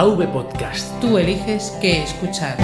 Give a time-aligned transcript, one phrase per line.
[0.00, 1.00] AV Podcast.
[1.00, 2.56] Tú eliges qué escuchar.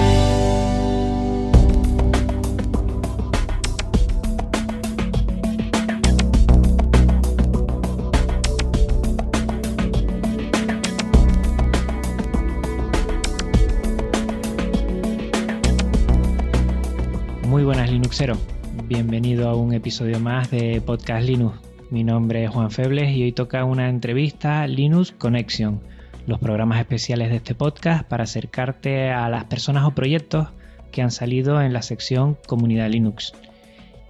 [17.48, 18.36] Muy buenas Linuxero.
[18.84, 21.58] Bienvenido a un episodio más de Podcast Linux.
[21.90, 25.80] Mi nombre es Juan Febles y hoy toca una entrevista Linux Connection,
[26.26, 30.48] los programas especiales de este podcast para acercarte a las personas o proyectos
[30.90, 33.34] que han salido en la sección Comunidad Linux.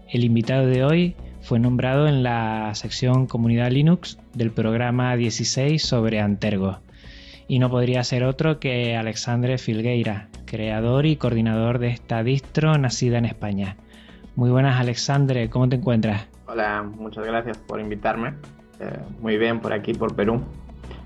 [0.08, 6.20] El invitado de hoy fue nombrado en la sección Comunidad Linux del programa 16 sobre
[6.20, 6.78] Antergo.
[7.48, 13.18] Y no podría ser otro que Alexandre Filgueira, creador y coordinador de esta distro nacida
[13.18, 13.76] en España.
[14.36, 16.26] Muy buenas Alexandre, ¿cómo te encuentras?
[16.46, 18.34] Hola, muchas gracias por invitarme.
[18.78, 20.42] Eh, muy bien por aquí, por Perú.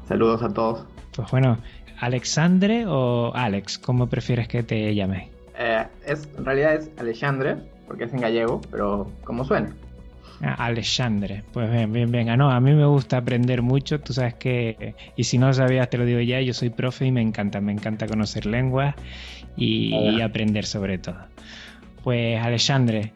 [0.07, 0.87] Saludos a todos.
[1.19, 1.59] Pues bueno,
[1.99, 5.31] Alexandre o Alex, ¿cómo prefieres que te llame?
[5.59, 7.57] Eh, es, en realidad es Alexandre,
[7.89, 9.75] porque es en gallego, pero como suena.
[10.41, 12.29] Ah, Alexandre, pues bien, bien, bien.
[12.29, 15.91] Ah, no, a mí me gusta aprender mucho, tú sabes que, y si no sabías,
[15.91, 18.95] te lo digo ya, yo soy profe y me encanta, me encanta conocer lenguas
[19.57, 21.19] y, y aprender sobre todo.
[22.05, 23.13] Pues Alexandre,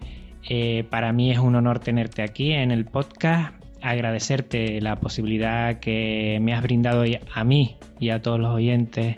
[0.48, 6.38] eh, para mí es un honor tenerte aquí en el podcast, agradecerte la posibilidad que
[6.40, 9.16] me has brindado a mí y a todos los oyentes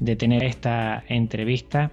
[0.00, 1.92] de tener esta entrevista.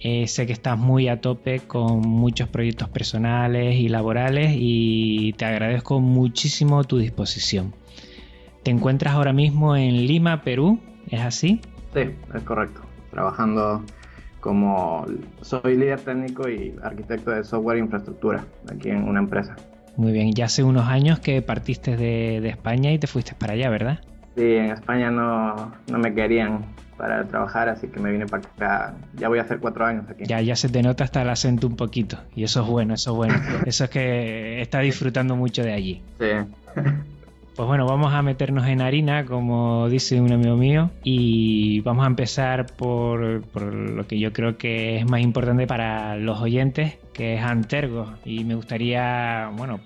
[0.00, 5.44] Eh, sé que estás muy a tope con muchos proyectos personales y laborales y te
[5.44, 7.74] agradezco muchísimo tu disposición.
[8.62, 10.78] Te encuentras ahora mismo en Lima, Perú,
[11.10, 11.60] ¿es así?
[11.94, 12.80] Sí, es correcto.
[13.10, 13.82] Trabajando
[14.40, 15.04] como
[15.40, 19.56] soy líder técnico y arquitecto de software e infraestructura aquí en una empresa.
[19.98, 23.54] Muy bien, ya hace unos años que partiste de, de España y te fuiste para
[23.54, 23.98] allá, ¿verdad?
[24.36, 26.64] Sí, en España no, no me querían
[26.96, 28.94] para trabajar, así que me vine para acá.
[29.14, 30.22] Ya voy a hacer cuatro años aquí.
[30.24, 32.16] Ya, ya se te nota hasta el acento un poquito.
[32.36, 33.34] Y eso es bueno, eso es bueno.
[33.66, 36.02] Eso es que estás disfrutando mucho de allí.
[36.20, 36.26] Sí.
[37.58, 42.06] Pues bueno, vamos a meternos en harina, como dice un amigo mío, y vamos a
[42.06, 47.34] empezar por, por lo que yo creo que es más importante para los oyentes, que
[47.34, 48.12] es Antergo.
[48.24, 49.80] Y me gustaría, bueno,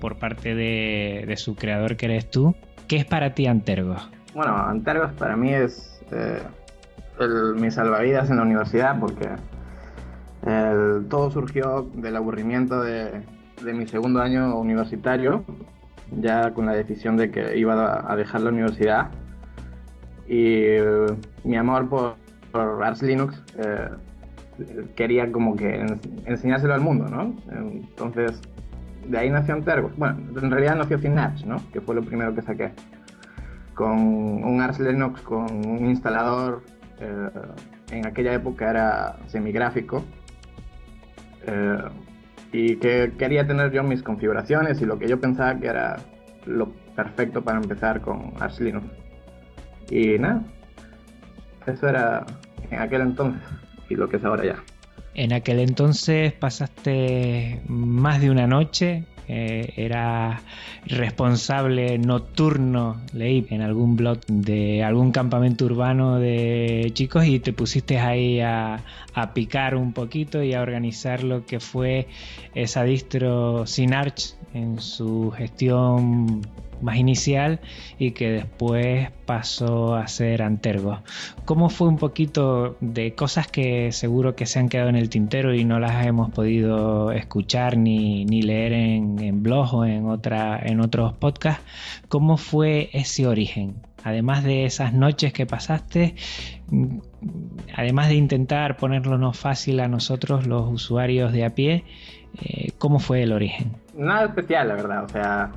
[0.00, 2.54] por parte de, su creador que eres tú,
[2.86, 3.96] ¿qué es para ti Antergo?
[4.32, 6.38] Bueno, Antergos para mí es eh,
[7.18, 9.28] el- mi salvavidas en la universidad porque
[11.10, 13.22] todo surgió del aburrimiento de,
[13.64, 15.44] de mi segundo año universitario,
[16.12, 19.08] ya con la decisión de que iba a, dejar la universidad.
[20.26, 21.06] Y eh,
[21.44, 22.16] mi amor por,
[22.52, 23.88] por Ars Linux eh,
[24.94, 27.34] quería como que en- enseñárselo al mundo, ¿no?
[27.52, 28.40] Entonces,
[29.06, 29.96] de ahí nació Antergos.
[29.96, 31.56] Bueno, en realidad nació Synapse, ¿no?
[31.72, 32.72] Que fue lo primero que saqué
[33.74, 33.92] con
[34.44, 36.62] un Ars Linux con un instalador.
[37.00, 37.30] eh,
[37.90, 40.04] en aquella época era semigráfico.
[42.52, 45.96] Y que quería tener yo mis configuraciones y lo que yo pensaba que era
[46.46, 48.86] lo perfecto para empezar con Ars Linux.
[49.90, 50.42] Y nada,
[51.66, 52.24] eso era
[52.70, 53.42] en aquel entonces
[53.88, 54.56] y lo que es ahora ya.
[55.14, 60.40] En aquel entonces pasaste más de una noche, eh, era
[60.86, 67.98] responsable nocturno, leí en algún blog de algún campamento urbano de chicos y te pusiste
[67.98, 68.80] ahí a,
[69.12, 72.08] a picar un poquito y a organizar lo que fue
[72.54, 76.42] esa distro Synarch en su gestión
[76.80, 77.60] más inicial
[77.98, 81.00] y que después pasó a ser Antergo.
[81.44, 85.54] ¿Cómo fue un poquito de cosas que seguro que se han quedado en el tintero
[85.54, 90.80] y no las hemos podido escuchar ni, ni leer en, en o en, otra, en
[90.80, 91.64] otros podcasts?
[92.08, 93.76] ¿Cómo fue ese origen?
[94.04, 96.14] Además de esas noches que pasaste,
[97.74, 101.84] además de intentar ponerlo fácil a nosotros los usuarios de a pie,
[102.40, 103.72] eh, ¿cómo fue el origen?
[103.98, 105.04] Nada especial, la verdad.
[105.04, 105.50] O sea,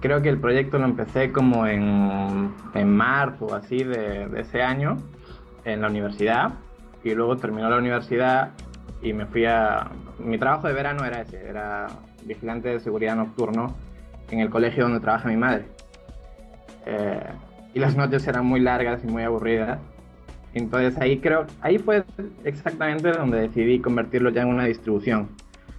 [0.00, 4.98] creo que el proyecto lo empecé como en, en marzo así de, de ese año
[5.64, 6.52] en la universidad.
[7.02, 8.50] Y luego terminó la universidad
[9.02, 9.88] y me fui a...
[10.18, 11.86] Mi trabajo de verano era ese, era
[12.24, 13.74] vigilante de seguridad nocturno
[14.30, 15.64] en el colegio donde trabaja mi madre.
[16.84, 17.20] Eh,
[17.72, 19.78] y las noches eran muy largas y muy aburridas.
[20.52, 22.04] Entonces ahí creo, ahí fue
[22.44, 25.28] exactamente donde decidí convertirlo ya en una distribución.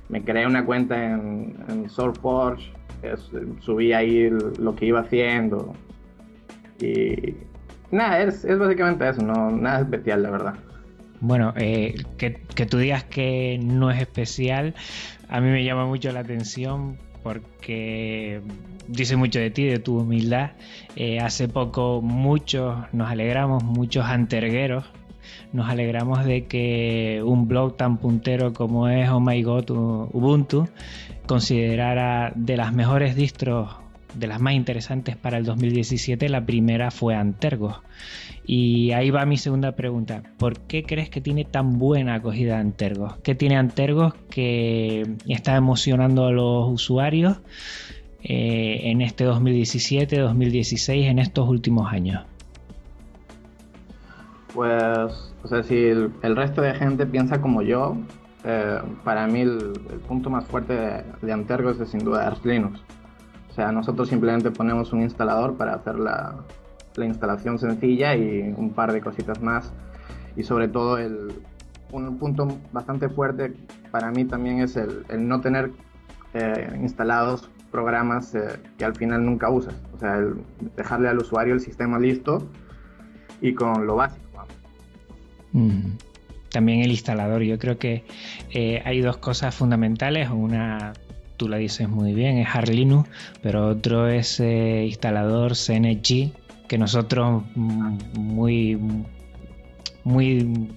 [0.09, 2.71] Me creé una cuenta en, en SourceForge,
[3.61, 4.29] subí ahí
[4.59, 5.73] lo que iba haciendo
[6.81, 7.35] y
[7.91, 10.55] nada, es, es básicamente eso, no nada especial la verdad.
[11.21, 14.73] Bueno, eh, que, que tú digas que no es especial,
[15.27, 18.41] a mí me llama mucho la atención porque
[18.87, 20.51] dice mucho de ti, de tu humildad.
[20.95, 24.85] Eh, hace poco muchos nos alegramos, muchos antergueros,
[25.53, 30.67] nos alegramos de que un blog tan puntero como es Oh My God Ubuntu
[31.25, 33.69] considerara de las mejores distros
[34.13, 37.77] de las más interesantes para el 2017, la primera fue Antergos.
[38.45, 40.23] Y ahí va mi segunda pregunta.
[40.37, 43.17] ¿Por qué crees que tiene tan buena acogida Antergos?
[43.17, 47.37] ¿Qué tiene Antergos que está emocionando a los usuarios
[48.23, 52.23] eh, en este 2017, 2016, en estos últimos años?
[54.59, 57.95] Pues, o sea, si el, resto de gente piensa como yo,
[58.43, 59.71] eh, para mí el,
[60.05, 60.73] punto más fuerte
[61.21, 62.81] de, Antergos es sin duda Linux
[63.49, 66.43] o sea, nosotros simplemente ponemos un instalador para hacer la,
[66.97, 69.71] instalación sencilla y un par de cositas más.
[70.35, 71.41] Y sobre todo el,
[71.93, 73.53] un punto bastante fuerte
[73.91, 75.71] para mí también es el, no tener
[76.33, 79.81] eh, instalados programas eh, que al final nunca usas.
[79.95, 80.43] O sea, el
[80.75, 82.45] dejarle al usuario el sistema listo
[83.39, 84.28] y con lo básico.
[86.49, 87.43] También el instalador.
[87.43, 88.03] Yo creo que
[88.51, 90.29] eh, hay dos cosas fundamentales.
[90.29, 90.93] Una
[91.37, 93.09] tú la dices muy bien, es Arlinux,
[93.41, 96.33] pero otro es eh, instalador CNG,
[96.67, 98.77] que nosotros mm, muy,
[100.03, 100.69] muy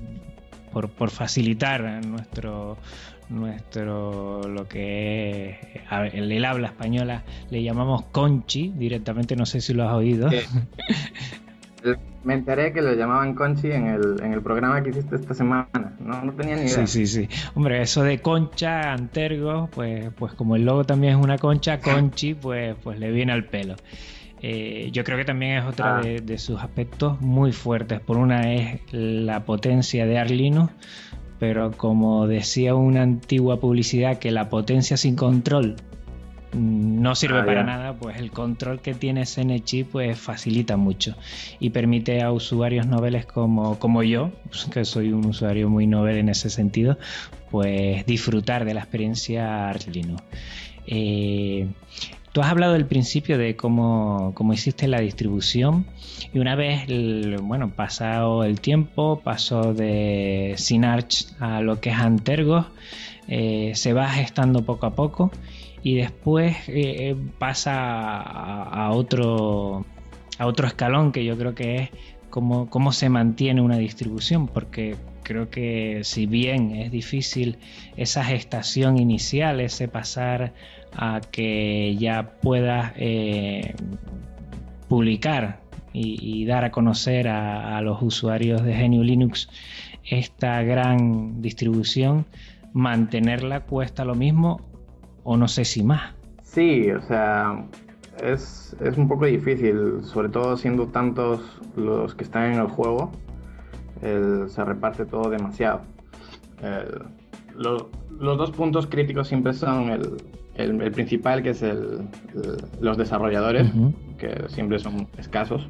[0.73, 2.79] por, facilitar nuestro
[3.29, 9.89] nuestro lo que es el, habla española le llamamos conchi directamente no sé si lo
[9.89, 10.29] has oído
[12.25, 15.97] Me enteré que lo llamaban Conchi en el, en el programa que hiciste esta semana.
[15.99, 16.87] No, no tenía ni idea.
[16.87, 17.29] Sí, sí, sí.
[17.55, 22.35] Hombre, eso de concha, antergo, pues, pues como el logo también es una concha, Conchi,
[22.35, 23.75] pues, pues le viene al pelo.
[24.41, 26.01] Eh, yo creo que también es otro ah.
[26.01, 28.01] de, sus aspectos muy fuertes.
[28.01, 30.73] Por una es la potencia de Arlinux,
[31.39, 35.77] pero como decía una antigua publicidad, que la potencia sin control
[36.55, 41.17] no sirve ah, para nada, pues el control que tiene CNC pues facilita mucho
[41.61, 44.33] y permite a usuarios noveles como, como yo,
[44.73, 46.99] que soy un usuario muy novel en ese sentido,
[47.51, 50.23] pues disfrutar de la experiencia Arch Linux.
[50.87, 51.69] Eh,
[52.33, 55.87] tú has hablado del principio de cómo, cómo, hiciste la distribución
[56.35, 56.87] y una vez,
[57.43, 62.67] bueno, pasado el tiempo, pasó de Synarch a lo que es Antergos,
[63.29, 65.31] eh, se va gestando poco a poco
[65.83, 69.85] y después eh, eh, pasa a, otro,
[70.39, 71.91] a otro escalón que yo creo que es
[72.31, 77.59] cómo, cómo se mantiene una distribución, porque creo que si bien es difícil
[77.97, 80.53] esa gestación inicial, ese pasar
[80.95, 83.75] a que ya puedas eh,
[84.89, 85.61] publicar
[85.95, 89.51] y, dar a conocer a, a, los usuarios de GNU Linux
[90.05, 92.25] esta gran distribución,
[92.73, 94.72] mantenerla cuesta lo mismo
[95.25, 96.15] o no sé si más.
[96.43, 97.65] Sí, o sea,
[98.23, 101.41] es, un poco difícil, sobre todo siendo tantos
[101.77, 103.11] los que están en el juego,
[104.01, 105.83] se reparte todo demasiado.
[107.57, 107.89] los
[108.19, 109.91] dos puntos críticos siempre son
[110.55, 112.09] el, principal, que es el,
[112.81, 113.71] los desarrolladores,
[114.19, 115.69] que siempre son escasos,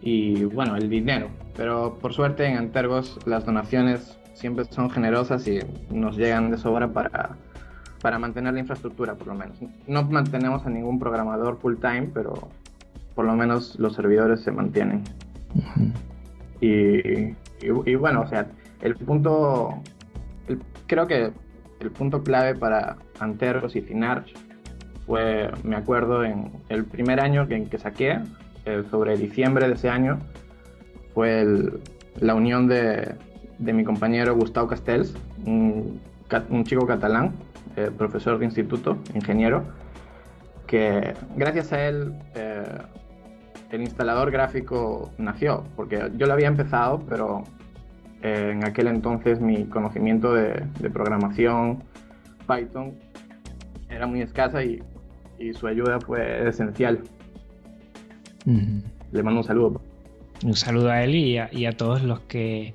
[0.00, 1.28] y bueno, el dinero.
[1.56, 6.92] Pero por suerte en Antergos las donaciones siempre son generosas y nos llegan de sobra
[6.92, 7.36] para
[8.04, 9.56] para mantener la infraestructura, por lo menos.
[9.86, 12.50] No mantenemos a ningún programador full time, pero
[13.14, 15.04] por lo menos los servidores se mantienen.
[16.60, 18.46] y, y, bueno, o sea,
[18.82, 19.80] el punto,
[20.86, 21.32] creo que
[21.80, 24.34] el punto clave para Antergos y Finarch
[25.06, 28.20] fue, me acuerdo, en el primer año que, en que saqué,
[28.90, 30.18] sobre diciembre de ese año,
[31.14, 31.46] fue
[32.20, 33.14] la unión de,
[33.58, 35.14] de, mi compañero Gustavo Castells,
[35.46, 36.02] un,
[36.50, 37.32] un chico catalán,
[37.76, 39.64] eh, profesor de instituto, ingeniero,
[40.66, 42.62] que gracias a él eh,
[43.70, 47.44] el instalador gráfico nació, porque yo lo había empezado, pero
[48.22, 51.82] eh, en aquel entonces mi conocimiento de, programación
[52.46, 52.94] Python
[53.88, 54.82] era muy escasa y,
[55.52, 57.02] su ayuda fue esencial.
[58.46, 59.82] Le mando un saludo.
[60.44, 62.74] Un saludo a él y a, todos los que,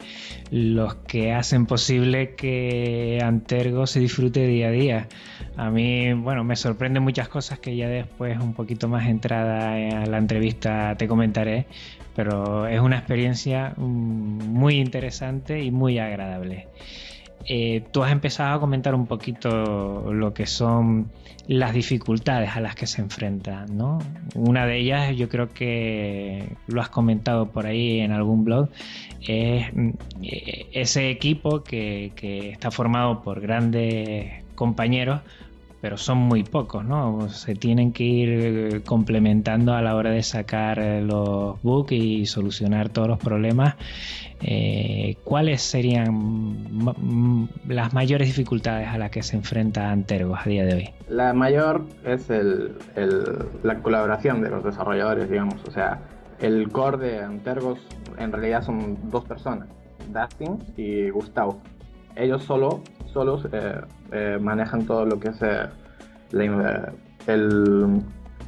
[0.51, 5.07] los que hacen posible que Antergo se disfrute día a día.
[5.55, 10.05] A mí, bueno, me sorprenden muchas cosas que ya después, un poquito más entrada a
[10.07, 11.67] la entrevista, te comentaré,
[12.15, 16.67] pero es una experiencia mm, muy interesante y muy agradable.
[17.45, 21.09] Eh, tú has empezado a comentar un poquito lo que son
[21.47, 23.99] las dificultades a las que se enfrentan, ¿no?
[24.35, 28.69] Una de ellas, yo creo que lo has comentado por ahí en algún blog,
[29.21, 29.89] es mm,
[30.73, 32.11] ese equipo que
[32.51, 35.21] está formado por grandes compañeros,
[35.81, 37.29] pero son muy pocos, ¿no?
[37.29, 42.25] Se tienen que ir eh, complementando a la hora de sacar eh, los bugs y
[42.25, 43.75] solucionar todos los problemas.
[44.41, 46.95] Eh, ¿Cuáles serían
[47.67, 50.89] las mayores dificultades a las que se enfrenta Antergos a día de hoy?
[51.09, 52.73] La mayor es el,
[53.63, 55.61] la colaboración de los desarrolladores, digamos.
[55.67, 55.99] O sea,
[56.39, 57.79] el core de Antergos
[58.17, 59.67] en realidad son dos personas,
[60.09, 61.61] Dustin y Gustavo.
[62.15, 65.67] Ellos solo solos eh, eh, manejan todo lo que es eh,
[67.27, 68.01] el,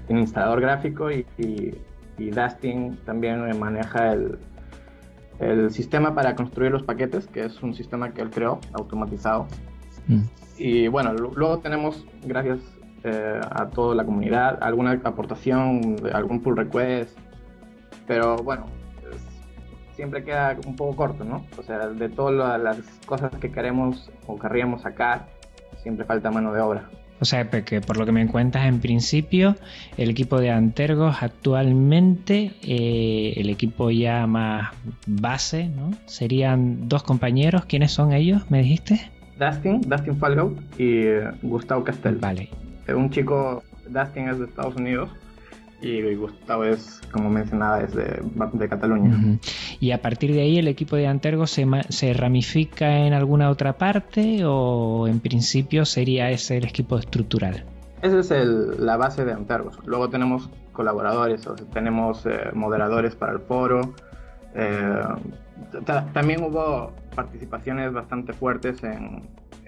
[0.09, 4.37] instalador gráfico y, y, Dustin también maneja el,
[5.39, 9.47] el, sistema para construir los paquetes, que es un sistema que él creó, automatizado.
[10.07, 10.21] Mm.
[10.57, 12.59] Y bueno, luego tenemos, gracias
[13.03, 17.17] a toda la comunidad, alguna aportación, algún pull request,
[18.05, 18.67] pero bueno,
[19.95, 21.45] siempre queda un poco corto, ¿no?
[21.57, 25.27] O sea, de todas las cosas que queremos o querríamos sacar,
[25.81, 26.89] siempre falta mano de obra.
[27.19, 29.55] O sea, que por lo que me cuentas, en principio,
[29.95, 34.71] el equipo de Antergos actualmente, eh, el equipo ya más
[35.05, 35.91] base, ¿no?
[36.07, 37.65] Serían dos compañeros.
[37.65, 38.49] ¿Quiénes son ellos?
[38.49, 39.11] ¿Me dijiste?
[39.37, 42.15] Dustin, Dustin Falgout y eh, Gustavo Castel.
[42.15, 42.49] Vale.
[42.87, 45.11] Un chico, Dustin es de Estados Unidos
[45.81, 49.39] y Gustavo es, como mencionaba, es de, Cataluña.
[49.79, 53.73] ¿Y a partir de ahí el equipo de Antergo se, se, ramifica en alguna otra
[53.73, 57.65] parte o en principio sería ese el equipo estructural?
[58.01, 59.79] Esa es el, la base de Antergos.
[59.85, 63.93] Luego tenemos colaboradores, o tenemos eh, moderadores para el foro.
[64.53, 65.03] Eh,
[66.13, 69.23] también hubo participaciones bastante fuertes en,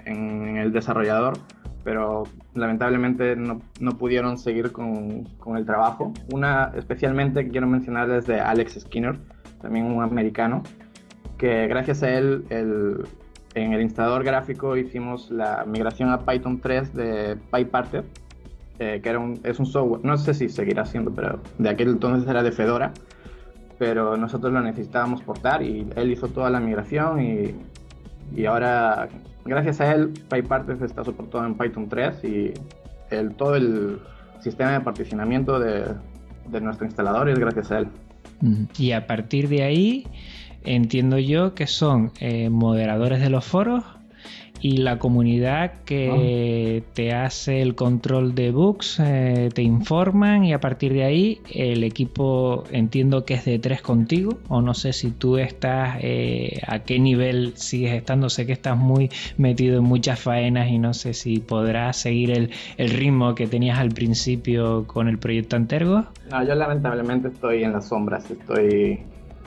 [0.05, 1.39] en el desarrollador
[1.83, 2.23] pero
[2.53, 6.13] lamentablemente no, no pudieron seguir con, con, el trabajo.
[6.31, 9.17] Una especialmente que quiero mencionar es de Alex Skinner,
[9.61, 10.63] también un americano,
[11.37, 13.05] que gracias a él el,
[13.55, 18.03] en el instalador gráfico hicimos la migración a Python 3 de PyParter,
[18.79, 21.89] eh, que era un, es un software, no sé si seguirá siendo, pero de aquel
[21.89, 22.93] entonces era de Fedora,
[23.77, 27.55] pero nosotros lo necesitábamos portar y él hizo toda la migración y,
[28.35, 29.07] y ahora
[29.45, 32.53] gracias a él, PyParters está soportado en Python 3 y
[33.09, 33.99] el, todo el
[34.39, 35.85] sistema de particionamiento de,
[36.49, 37.87] de nuestro instalador es gracias a él.
[38.77, 40.07] Y a partir de ahí,
[40.63, 43.83] entiendo yo que son eh, moderadores de los foros
[44.63, 50.61] y la comunidad que te hace el control de bugs, eh, te informan y a
[50.61, 55.11] partir de ahí el equipo entiendo que es de tres contigo o no sé si
[55.11, 60.21] tú estás, eh, a qué nivel sigues estando, sé que estás muy metido en muchas
[60.21, 65.09] faenas y no sé si podrás seguir el, el ritmo que tenías al principio con
[65.09, 66.05] el proyecto Antergo.
[66.31, 69.01] No, yo lamentablemente estoy en las sombras, estoy,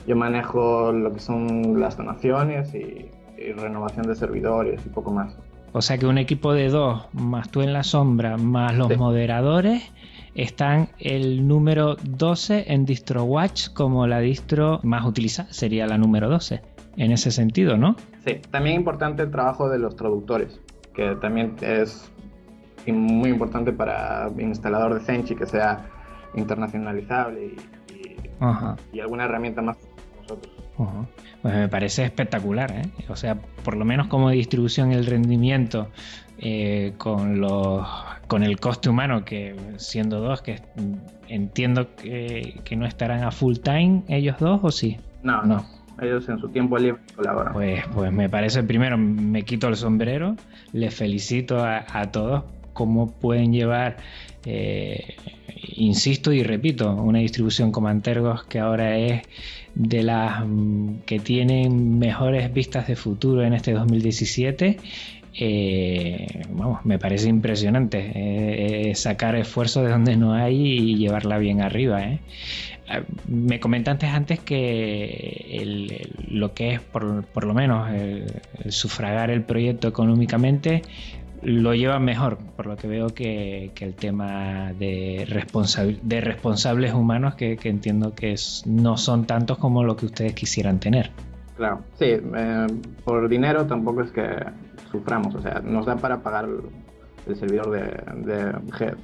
[0.07, 3.16] yo manejo lo que son las donaciones y
[3.57, 5.37] renovación de servidores y poco más.
[5.73, 9.83] O sea que un equipo de dos, más tú en la sombra, más los moderadores,
[10.35, 16.63] están el número 12 en DistroWatch como la distro más utilizada, sería la número 12,
[16.97, 17.97] en ese sentido, ¿no?
[18.25, 20.61] Sí, también importante el trabajo de los traductores,
[20.95, 22.11] que también es
[22.87, 25.91] muy importante para instalador de Zenchi que sea
[26.35, 29.77] internacionalizable y, y alguna herramienta más
[30.23, 30.56] nosotros.
[31.43, 32.83] Pues me parece espectacular, ¿eh?
[33.09, 35.89] O sea, por lo menos como distribución el rendimiento
[36.39, 37.87] eh, con los
[38.27, 40.61] con el coste humano que siendo dos que
[41.29, 45.65] entiendo que, no estarán a full time ellos dos o sí no no.
[45.99, 47.55] Ellos en su tiempo libre colaboran.
[47.55, 50.37] Pues pues me parece primero me quito el sombrero
[50.73, 53.97] les felicito a, todos cómo pueden llevar
[54.45, 55.17] eh,
[55.75, 59.23] insisto y repito una distribución como Antergos que ahora es
[59.75, 64.79] de las mm, que tienen mejores vistas de futuro en este 2017
[65.39, 71.37] eh, vamos, me parece impresionante eh, eh, sacar esfuerzos de donde no hay y llevarla
[71.39, 72.03] bien arriba.
[73.29, 77.89] Me comentaste antes que lo que es por, lo menos
[78.69, 80.83] sufragar el proyecto económicamente
[81.47, 85.25] lo llevan mejor, por lo que veo que, el tema de,
[86.03, 88.35] de responsables humanos que, entiendo que
[88.65, 91.13] no son tantos como lo que ustedes quisieran tener.
[91.57, 92.67] Claro, sí, eh,
[93.05, 94.27] por dinero tampoco es que
[94.91, 96.49] suframos, o sea, nos da para pagar
[97.29, 98.53] el servidor de, de,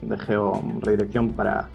[0.02, 1.68] de georedirección para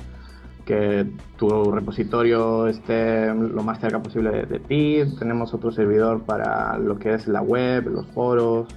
[0.66, 1.08] que
[1.38, 5.00] tu repositorio esté lo más cerca posible de, ti.
[5.18, 8.68] Tenemos otro servidor para lo que es la web, los foros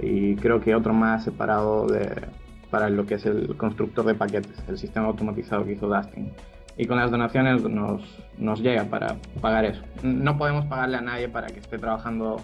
[0.00, 2.28] y creo que otro más separado de,
[2.70, 6.32] para lo que es el constructor de paquetes, el sistema automatizado que hizo Dustin.
[6.76, 8.02] Y con las donaciones nos,
[8.36, 9.82] nos llega para pagar eso.
[10.02, 12.36] No podemos pagarle a nadie para que esté trabajando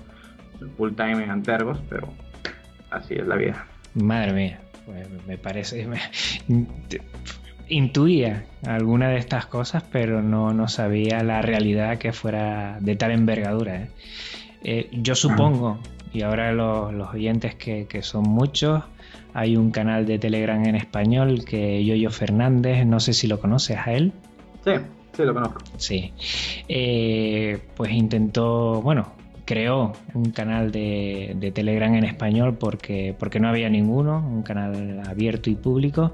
[0.77, 2.09] full time en Antergos, pero
[2.91, 3.67] así es la vida.
[3.95, 5.87] Madre mía, pues me parece
[7.69, 13.13] intuía alguna de estas cosas, pero no, no sabía la realidad que fuera de tal
[13.13, 13.77] envergadura.
[13.77, 13.91] ¿eh?
[14.63, 15.79] Eh, yo supongo,
[16.13, 18.83] y ahora los, oyentes que, son muchos,
[19.35, 23.79] hay un canal de Telegram en español que Yoyo Fernández, no sé si lo conoces
[23.79, 24.13] a él.
[24.65, 24.73] Sí,
[25.13, 25.63] sí lo conozco.
[25.79, 26.13] Sí.
[26.69, 29.13] Eh, pues intentó, bueno,
[29.45, 35.03] creó un canal de, de, Telegram en español porque, porque no había ninguno, un canal
[35.07, 36.13] abierto y público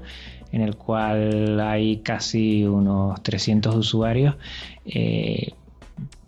[0.51, 4.35] en el cual hay casi unos 300 usuarios,
[4.85, 5.53] eh,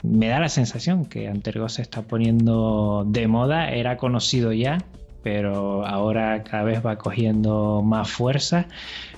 [0.03, 4.79] me da la sensación que Antergo se está poniendo de moda, era conocido ya,
[5.23, 8.65] pero ahora cada vez va cogiendo más fuerza.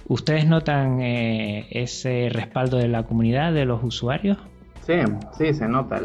[0.08, 4.38] ¿Ustedes notan eh, ese respaldo de la comunidad, de los usuarios?
[4.86, 4.96] Sí,
[5.38, 6.02] sí, se nota.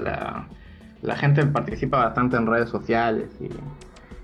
[1.02, 3.48] La, gente participa bastante en redes sociales y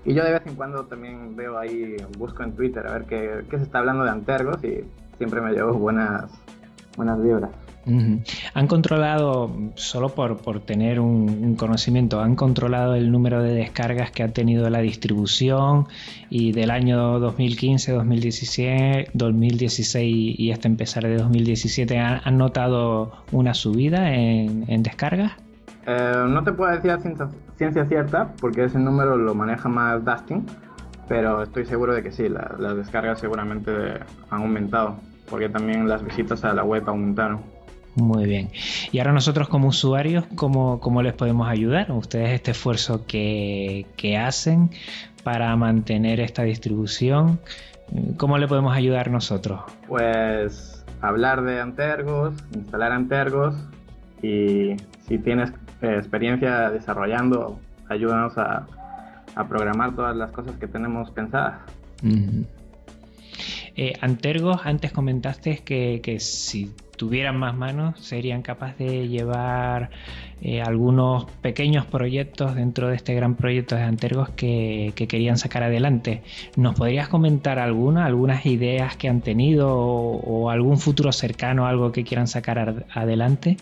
[0.05, 3.43] y yo de vez en cuando también veo ahí, busco en Twitter a ver qué,
[3.49, 4.85] qué se está hablando de Antergos y
[5.17, 6.31] siempre me llevo buenas,
[6.95, 7.49] buenas vibras.
[7.85, 14.23] Han controlado, solo por, por tener un, conocimiento, han controlado el número de descargas que
[14.23, 15.87] ha tenido la distribución
[16.29, 24.13] y del año 2015, 2016, 2016 y hasta empezar de 2017, ¿han, notado una subida
[24.13, 25.33] en, en descargas?
[25.85, 30.45] Eh, no te puedo decir a ciencia, cierta, porque ese número lo maneja más Dustin,
[31.07, 33.71] pero estoy seguro de que sí, las descargas seguramente
[34.29, 34.95] han aumentado,
[35.29, 37.41] porque también las visitas a la web aumentaron.
[37.95, 38.49] Muy bien.
[38.91, 41.91] Y ahora nosotros como usuarios, ¿cómo, cómo les podemos ayudar?
[41.91, 44.69] Ustedes este esfuerzo que, que hacen
[45.23, 47.39] para mantener esta distribución,
[48.17, 49.61] ¿cómo le podemos ayudar nosotros?
[49.87, 53.55] Pues hablar de Antergos, instalar Antergos
[54.21, 54.75] y
[55.07, 58.67] si tienes eh, experiencia desarrollando, ayúdanos a,
[59.49, 61.59] programar todas las cosas que tenemos pensadas.
[63.75, 69.89] Eh, Antergos, antes comentaste que, si tuvieran más manos serían capaces de llevar
[70.41, 76.23] eh, algunos pequeños proyectos dentro de este gran proyecto de Antergos que, querían sacar adelante.
[76.57, 82.03] ¿Nos podrías comentar alguna, algunas ideas que han tenido o, algún futuro cercano, algo que
[82.03, 83.57] quieran sacar adelante?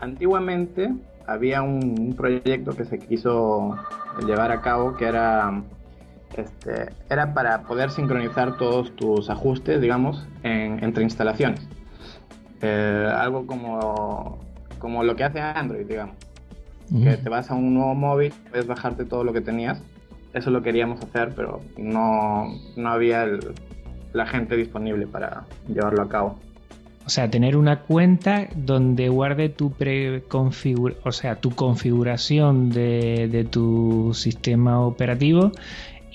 [0.00, 0.92] Antiguamente
[1.26, 3.76] había un, proyecto que se quiso
[4.26, 5.62] llevar a cabo que era,
[6.36, 11.66] este, era para poder sincronizar todos tus ajustes, digamos, entre instalaciones.
[12.62, 14.38] Eh, algo como,
[14.78, 16.16] como lo que hace Android, digamos.
[17.02, 19.82] Que te vas a un nuevo móvil, puedes bajarte todo lo que tenías.
[20.32, 23.26] Eso lo queríamos hacer, pero no, no había
[24.12, 26.38] la gente disponible para llevarlo a cabo.
[27.08, 29.72] O sea, tener una cuenta donde guarde tu
[31.04, 35.52] o sea, tu configuración de, tu sistema operativo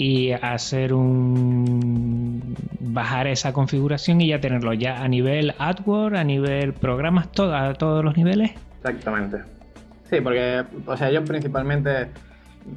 [0.04, 6.74] y hacer un bajar esa configuración y ya tenerlo ya a nivel AdWords, a nivel
[6.74, 8.52] programas, todo, a todos los niveles.
[8.80, 9.38] Exactamente.
[10.10, 12.10] Sí, porque, o sea, yo principalmente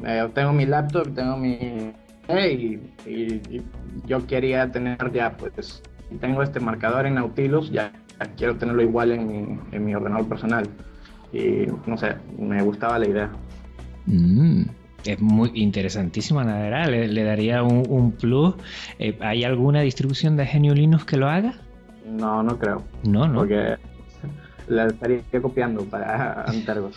[0.05, 1.93] eh, tengo mi laptop, tengo mi
[2.29, 2.79] y,
[3.11, 3.63] y,
[4.07, 5.83] yo quería tener ya, pues,
[6.21, 7.91] tengo este marcador en Nautilus, ya
[8.37, 10.69] quiero tenerlo igual en mi, en mi ordenador personal.
[11.33, 13.31] Y no sé, me gustaba la idea.
[14.07, 14.63] Mm,
[15.07, 16.89] es muy interesantísima, la verdad.
[16.89, 18.55] Le, daría un, plus.
[18.99, 21.55] Eh, ¿Hay alguna distribución de Genio Linux que lo haga?
[22.05, 22.85] No, no creo.
[23.05, 23.41] No, no.
[23.41, 23.77] Porque
[24.69, 26.97] la estaría copiando para Antergos.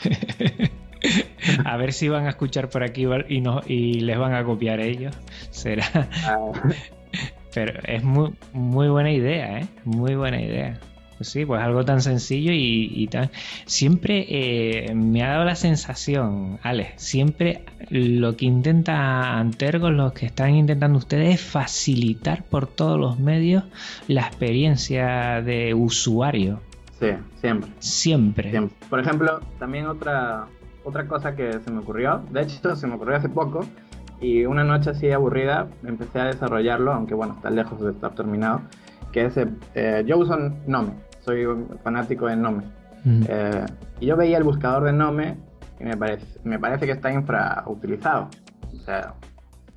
[1.66, 4.80] a ver si van a escuchar por aquí y, no, y les van a copiar
[4.80, 5.16] ellos.
[5.52, 5.86] Será.
[6.26, 6.52] Ah.
[7.54, 9.68] Pero es muy, muy buena idea, ¿eh?
[9.84, 10.80] Muy buena idea.
[11.20, 13.30] Pues sí, pues algo tan sencillo y, tan...
[13.66, 20.28] Siempre eh, me ha dado la sensación, Ale, siempre lo que intenta Antergos, lo que
[20.28, 23.66] están intentando ustedes es facilitar por todos los medios
[24.08, 26.62] la experiencia de usuario.
[27.02, 27.10] Sí,
[27.42, 27.70] siempre.
[27.80, 28.70] Siempre.
[28.90, 30.48] Por ejemplo, también otra,
[30.86, 33.66] otra cosa que se me ocurrió, de hecho se me ocurrió hace poco,
[34.22, 38.62] y una noche así aburrida empecé a desarrollarlo, aunque bueno, está lejos de estar terminado,
[39.12, 39.34] que es,
[39.76, 42.64] eh, yo uso Nome, soy un fanático de Nome.
[43.04, 43.24] Mm.
[43.28, 43.66] Eh,
[44.02, 45.38] y yo veía el buscador de Nome
[45.80, 48.30] y me parece, me parece que está infrautilizado.
[48.74, 49.14] O sea,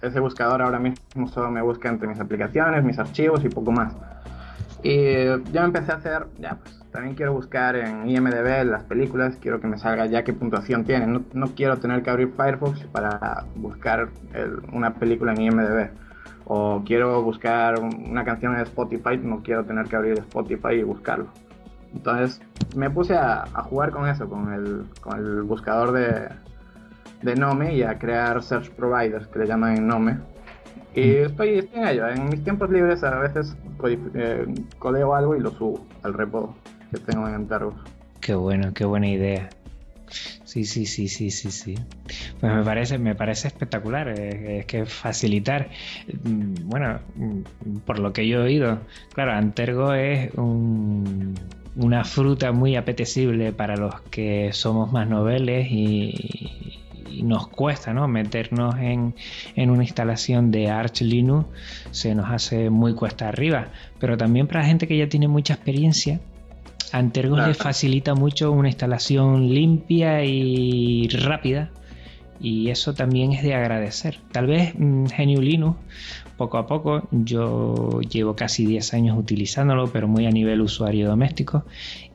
[0.00, 3.94] ese buscador ahora mismo solo me busca entre mis aplicaciones, mis archivos y poco más.
[4.82, 9.60] Y yo empecé a hacer, ya pues, también quiero buscar en IMDB las películas, quiero
[9.60, 11.24] que me salga ya qué puntuación tienen.
[11.32, 14.08] No, quiero tener que abrir Firefox para buscar
[14.72, 15.90] una película en IMDB.
[16.44, 21.26] O quiero buscar una canción en Spotify, no quiero tener que abrir Spotify y buscarlo.
[21.94, 22.40] Entonces
[22.74, 26.28] me puse a, jugar con eso, con el, con el buscador de,
[27.22, 30.18] de Nome y a crear search providers que le llaman en Nome.
[30.94, 31.24] Y mm.
[31.26, 32.08] estoy, estoy en ello.
[32.08, 33.56] En mis tiempos libres a veces
[34.14, 34.46] eh,
[34.78, 36.54] codeo algo y lo subo al repo
[36.90, 37.74] que tengo en Antergos.
[38.20, 39.48] Qué bueno, qué buena idea.
[40.52, 41.74] Sí, sí, sí, sí, sí, sí.
[42.38, 44.08] Pues me parece, me parece espectacular.
[44.10, 45.70] Es, que facilitar,
[46.24, 48.80] mm, bueno, mm, por lo que yo he oído,
[49.14, 56.82] claro, Antergo es una fruta muy apetecible para los que somos más noveles y,
[57.22, 58.06] nos cuesta ¿no?
[58.08, 59.14] meternos en,
[59.56, 61.46] en, una instalación de Arch Linux,
[61.92, 63.68] se nos hace muy cuesta arriba.
[63.98, 66.20] Pero también para gente que ya tiene mucha experiencia,
[66.92, 71.70] Antergos le facilita mucho una instalación limpia y rápida
[72.38, 74.18] y eso también es de agradecer.
[74.32, 75.78] Tal vez mm, GNU Linux,
[76.36, 81.64] poco a poco, yo llevo casi 10 años utilizándolo, pero muy a nivel usuario doméstico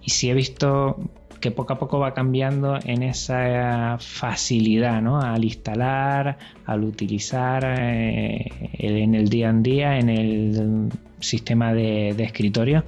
[0.03, 0.97] y sí he visto
[1.39, 5.21] que poco a poco va cambiando en esa facilidad, ¿no?
[5.21, 12.83] Al instalar, al utilizar eh, en el día a día, en el sistema de escritorio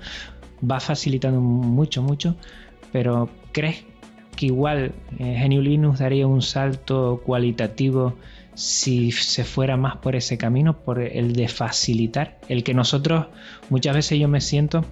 [0.63, 2.35] va facilitando mucho, mucho,
[2.91, 3.85] pero ¿crees
[4.35, 8.15] que igual eh, GNU Linux daría un salto cualitativo
[8.53, 12.39] si se fuera más por ese camino, por el de facilitar?
[12.47, 13.27] El que nosotros,
[13.69, 14.85] muchas veces yo me siento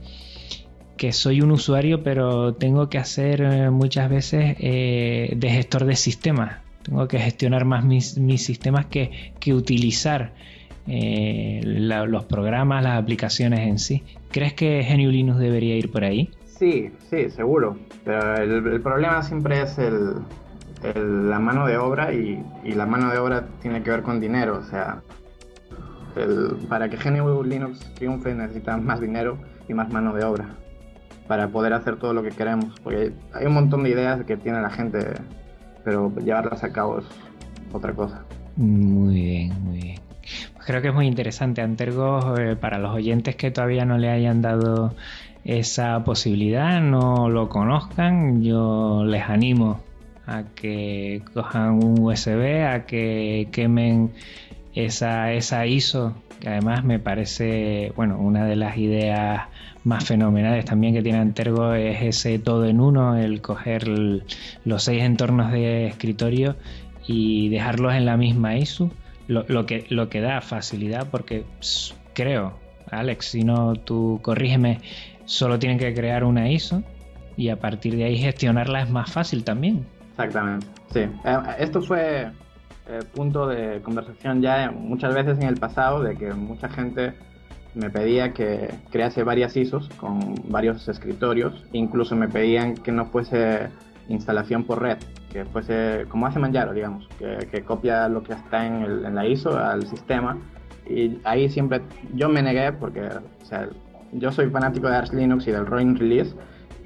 [0.98, 5.96] que soy un usuario, pero tengo que hacer eh, muchas veces eh, de gestor de
[5.96, 6.62] sistemas.
[6.84, 10.34] Tengo que gestionar más mis, sistemas que, que utilizar
[10.88, 14.04] los programas, las aplicaciones en sí.
[14.32, 16.32] ¿Crees que GNU Linux debería ir por ahí?
[16.46, 17.78] Sí, sí, seguro.
[18.04, 23.48] Pero el, problema siempre es el, la mano de obra y, la mano de obra
[23.62, 24.58] tiene que ver con dinero.
[24.58, 25.02] O sea,
[26.70, 30.56] para que GNU Linux triunfe necesita más dinero y más mano de obra
[31.28, 32.80] para poder hacer todo lo que queremos.
[32.82, 35.00] Porque hay un montón de ideas que tiene la gente,
[35.84, 37.06] pero llevarlas a cabo es
[37.74, 38.24] otra cosa.
[38.56, 40.07] Muy bien, muy bien
[40.68, 44.42] creo que es muy interesante Antergos eh, para los oyentes que todavía no le hayan
[44.42, 44.94] dado
[45.46, 49.80] esa posibilidad, no lo conozcan, yo les animo
[50.26, 54.12] a que cojan un USB, a que quemen
[54.76, 59.44] esa, esa ISO, que además me parece, bueno, una de las ideas
[59.86, 65.02] más fenomenales también que tiene Antergo es ese todo en uno, el coger los seis
[65.02, 66.58] entornos de escritorio
[67.08, 68.92] y dejarlos en la misma ISO
[69.28, 71.46] lo, que, lo que da facilidad porque
[72.14, 72.58] creo,
[72.90, 74.80] Alex, si no tú corrígeme,
[75.26, 76.84] solo tienen que crear una ISO
[77.36, 79.86] y a partir de ahí gestionarla es más fácil también.
[80.12, 81.02] Exactamente, sí.
[81.02, 82.32] Eh, esto fue
[82.88, 87.14] eh, punto de conversación ya muchas veces en el pasado de que mucha gente
[87.76, 93.68] me pedía que crease varias ISOs con varios escritorios, incluso me pedían que no fuese
[94.10, 94.98] instalación por red,
[95.32, 99.26] que fuese como hace Manjaro, digamos, que, copia lo que está en, el, en, la
[99.26, 100.38] ISO al sistema.
[100.90, 101.82] Y ahí siempre
[102.14, 103.68] yo me negué porque o sea,
[104.14, 106.34] yo soy fanático de Arch Linux y del Roin Release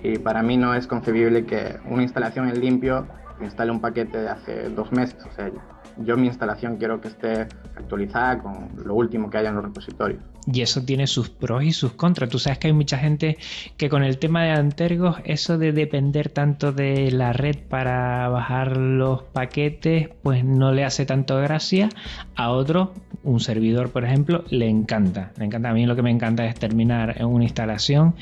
[0.03, 3.07] y para mí no es concebible que una instalación en limpio
[3.41, 5.17] instale un paquete de hace dos meses.
[5.25, 5.51] O sea,
[5.97, 10.21] yo mi instalación quiero que esté actualizada con lo último que haya en los repositorios.
[10.51, 12.29] Y eso tiene sus pros y sus contras.
[12.29, 13.37] Tú sabes que hay mucha gente
[13.77, 18.77] que con el tema de Antergos, eso de depender tanto de la red para bajar
[18.77, 21.89] los paquetes, pues no le hace tanto gracia.
[22.35, 25.31] A otro, un servidor, por ejemplo, le encanta.
[25.37, 25.69] Le encanta.
[25.69, 28.15] A mí lo que me encanta es terminar en una instalación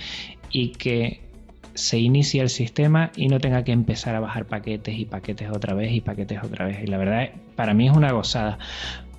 [0.51, 1.28] y que
[1.79, 5.73] se inicie el sistema y no tenga que empezar a bajar paquetes y paquetes otra
[5.73, 6.83] vez y paquetes otra vez.
[6.83, 8.59] Y la verdad, para mí es una gozada.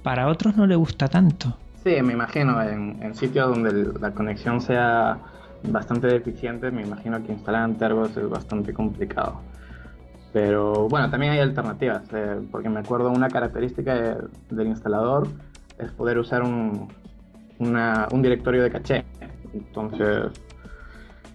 [0.03, 1.57] Para otros no le gusta tanto.
[1.83, 5.18] Sí, me imagino, en, sitios donde la conexión sea
[5.62, 9.40] bastante deficiente, me imagino que instalar Antergos es bastante complicado.
[10.33, 14.18] Pero bueno, también hay alternativas, eh, porque me acuerdo una característica
[14.51, 15.27] del instalador
[15.79, 16.88] es poder usar un,
[17.59, 19.05] un directorio de caché.
[19.53, 20.31] Entonces,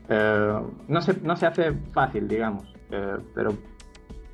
[0.09, 3.53] eh, no, se, no se hace fácil, digamos, eh, pero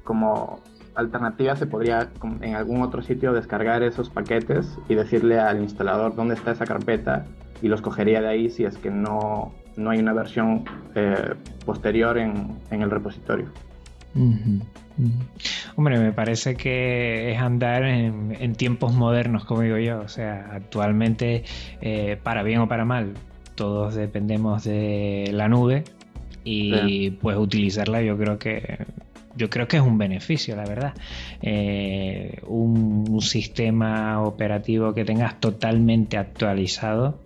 [0.03, 0.60] como
[0.95, 2.10] alternativa se podría
[2.41, 7.25] en algún otro sitio descargar esos paquetes y decirle al instalador dónde está esa carpeta
[7.62, 11.34] y los cogería de ahí si es que no, no hay una versión eh,
[11.65, 13.47] posterior en, en, el repositorio.
[15.75, 20.01] Hombre, me parece que es andar en, tiempos modernos, como digo yo.
[20.01, 21.43] O sea, actualmente,
[21.81, 23.13] eh, para bien o para mal,
[23.56, 25.84] todos dependemos de la nube
[26.44, 28.86] y pues utilizarla yo creo que
[29.36, 30.94] yo creo que es un beneficio, la verdad.
[31.42, 37.20] Eh, un, sistema operativo que tengas totalmente actualizado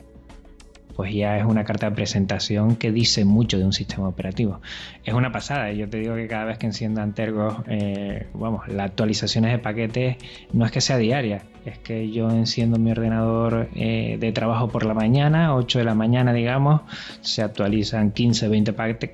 [0.95, 4.61] pues ya es una carta de presentación que dice mucho de un sistema operativo.
[5.03, 8.87] Es una pasada, yo te digo que cada vez que encienda Antergos, eh, vamos, las
[8.87, 10.17] actualizaciones de paquetes
[10.53, 14.85] no es que sea diaria, es que yo enciendo mi ordenador eh, de trabajo por
[14.85, 16.81] la mañana, 8 de la mañana digamos,
[17.21, 19.11] se actualizan 15, 20 paquetes,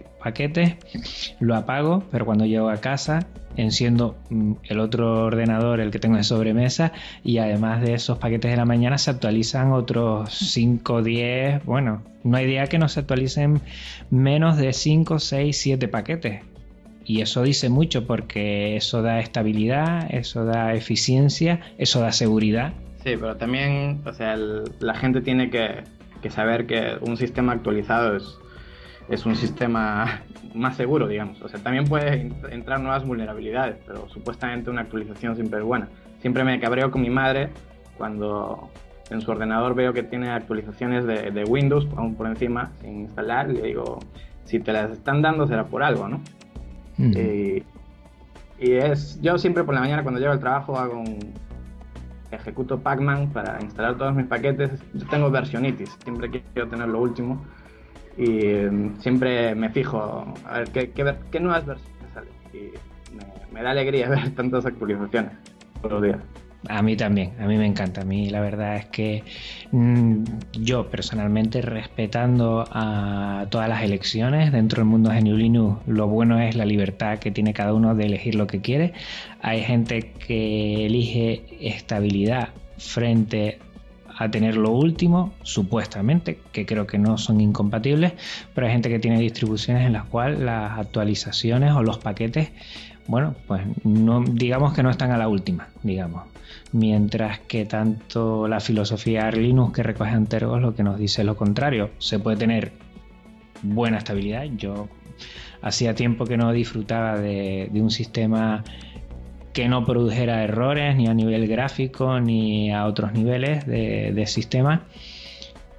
[1.39, 6.17] lo apago, pero cuando llego a casa enciendo mm, el otro ordenador, el que tengo
[6.17, 11.65] de sobremesa, y además de esos paquetes de la mañana se actualizan otros 5, 10,
[11.65, 13.61] bueno, no hay día que no se actualicen
[14.09, 16.41] menos de 5, 6, 7 paquetes.
[17.03, 22.73] Y eso dice mucho porque eso da estabilidad, eso da eficiencia, eso da seguridad.
[23.03, 25.83] Sí, pero también, o sea, la gente tiene que,
[26.21, 28.37] que saber que un sistema actualizado es,
[29.11, 30.21] es un sistema
[30.55, 31.41] más seguro, digamos.
[31.41, 35.89] O sea, también puede entrar nuevas vulnerabilidades, pero supuestamente una actualización siempre es buena.
[36.19, 37.49] Siempre me cabreo con mi madre
[37.97, 38.69] cuando
[39.09, 43.61] en su ordenador veo que tiene actualizaciones de, Windows aún por encima sin instalar le
[43.63, 43.99] digo,
[44.45, 46.21] si te las están dando será por algo, ¿no?
[46.97, 47.63] y,
[48.59, 51.33] es, yo siempre por la mañana cuando llego al trabajo hago un,
[52.31, 54.71] ejecuto Pacman para instalar todos mis paquetes.
[54.93, 57.43] Yo tengo versionitis, siempre quiero tener lo último
[58.21, 60.91] y em, siempre me fijo a ver qué,
[61.31, 65.31] qué, nuevas versiones salen y me, da alegría ver tantas actualizaciones
[65.81, 66.17] todos los días.
[66.69, 68.01] A mí también, a mí me encanta.
[68.01, 69.23] A mí la verdad es que
[69.71, 76.39] mm, yo personalmente respetando a todas las elecciones dentro del mundo de Linux, lo bueno
[76.39, 78.93] es la libertad que tiene cada uno de elegir lo que quiere.
[79.41, 83.57] Hay gente que elige estabilidad frente
[84.23, 88.13] a tener lo último, supuestamente, que creo que no son incompatibles,
[88.53, 92.51] pero hay gente que tiene distribuciones en las cuales las actualizaciones o los paquetes,
[93.07, 96.23] bueno, pues no, digamos que no están a la última, digamos.
[96.71, 101.89] Mientras que tanto la filosofía Arlinux que recoge Antergos lo que nos dice lo contrario,
[101.97, 102.71] se puede tener
[103.63, 104.43] buena estabilidad.
[104.55, 104.87] Yo
[105.61, 108.63] hacía tiempo que no disfrutaba de un sistema
[109.53, 114.85] que no produjera errores ni a nivel gráfico ni a otros niveles de, sistema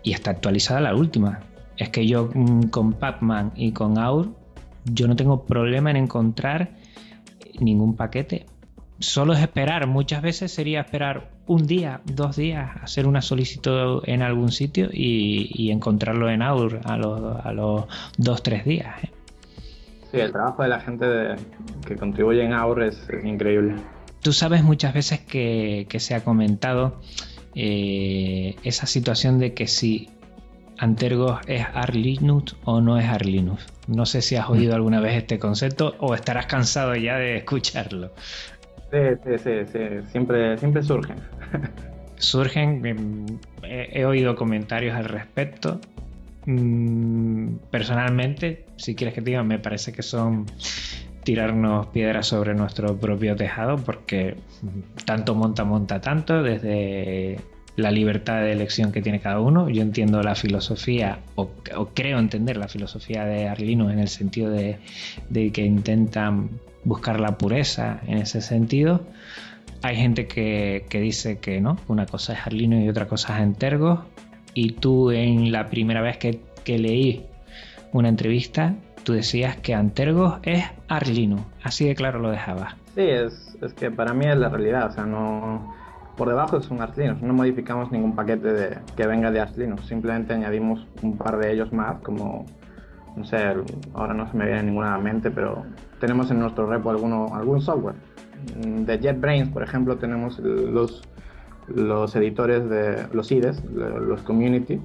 [0.02, 1.40] y está actualizada la última.
[1.76, 4.34] Es que yo mm, con Pacman y con Aur
[4.84, 6.74] yo no tengo problema en encontrar
[7.60, 8.46] ningún paquete.
[8.98, 14.22] Solo es esperar, muchas veces sería esperar un día, dos días, hacer una solicitud en
[14.22, 19.02] algún sitio y, encontrarlo en Aur a los, dos, tres días.
[19.02, 19.10] ¿eh?
[20.12, 21.06] Sí, el trabajo de la gente
[21.86, 23.76] que contribuye en AUR es, increíble.
[24.20, 27.00] Tú sabes muchas veces que, se ha comentado
[27.54, 30.10] eh, esa situación de que si
[30.78, 33.66] Antergos es Arlinux o no es Arlinux.
[33.88, 38.10] No sé si has oído alguna vez este concepto o estarás cansado ya de escucharlo.
[38.90, 39.78] Sí, sí, sí, sí.
[40.10, 41.16] Siempre, siempre surgen.
[42.16, 43.26] surgen, em,
[43.62, 45.80] he, oído comentarios al respecto.
[46.46, 50.46] Mm, personalmente, si quieres que te diga, me parece que son
[51.22, 54.36] tirarnos piedras sobre nuestro propio tejado porque
[55.04, 57.38] tanto monta, monta tanto desde
[57.76, 59.68] la libertad de elección que tiene cada uno.
[59.70, 61.48] Yo entiendo la filosofía, o,
[61.94, 64.78] creo entender la filosofía de Arlino en el sentido de,
[65.30, 66.50] que intentan
[66.82, 69.06] buscar la pureza en ese sentido.
[69.82, 74.04] Hay gente que, dice que no, una cosa es Arlino y otra cosa es Entergo
[74.54, 77.26] y tú en la primera vez que, leí
[77.92, 78.74] una entrevista,
[79.04, 82.74] tú decías que Antergos es Arlino, así de claro lo dejabas.
[82.94, 85.74] Sí, es, que para mí es la realidad, o sea, no...
[86.16, 90.86] Por debajo es un no modificamos ningún paquete de, que venga de Arch simplemente añadimos
[91.00, 92.44] un par de ellos más, como,
[93.16, 93.38] no sé,
[93.94, 95.64] ahora no se me viene ninguna a la mente, pero
[96.00, 97.94] tenemos en nuestro repo alguno, algún software.
[98.54, 101.02] De JetBrains, por ejemplo, tenemos los
[101.68, 104.80] los editores de los IDEs, los community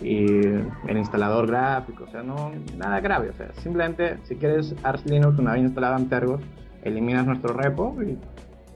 [0.00, 5.04] y el instalador gráfico, o sea, no nada grave, o sea, simplemente si quieres Arch
[5.06, 6.40] Linux una vez instalado en Tergos,
[6.82, 8.16] eliminas nuestro repo y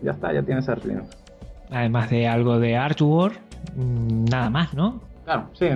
[0.03, 1.17] ya está, ya tienes Arch Linux.
[1.71, 3.41] Además de algo de Artwork,
[3.75, 5.01] mm, nada más, ¿no?
[5.25, 5.67] Claro, sí,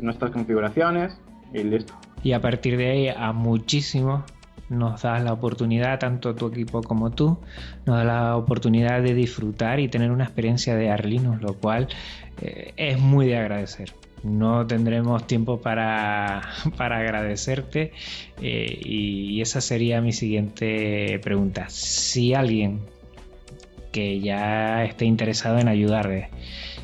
[0.00, 1.16] nuestras configuraciones
[1.52, 1.94] y listo.
[2.22, 4.22] Y a partir de ahí a muchísimos
[4.68, 7.38] nos das la oportunidad, tanto tu equipo como tú,
[7.84, 11.88] nos da la oportunidad de disfrutar y tener una experiencia de Arlinux, lo cual
[12.40, 13.92] eh, es muy de agradecer.
[14.22, 16.42] No tendremos tiempo para,
[16.76, 17.92] para agradecerte
[18.40, 21.66] eh, y, esa sería mi siguiente pregunta.
[21.68, 22.80] Si alguien
[23.90, 26.30] que ya esté interesado en ayudarle,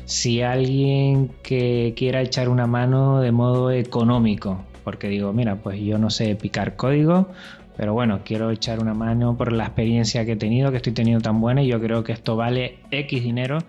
[0.05, 5.97] si alguien que quiera echar una mano de modo económico, porque digo, mira, pues yo
[5.97, 7.29] no sé picar código,
[7.77, 11.21] pero bueno, quiero echar una mano por la experiencia que he tenido, que estoy teniendo
[11.21, 13.59] tan buena y yo creo que esto vale X dinero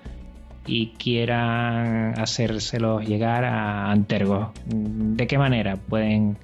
[0.67, 4.53] y quieran hacérselos llegar a Antergo.
[4.67, 6.37] ¿De qué manera pueden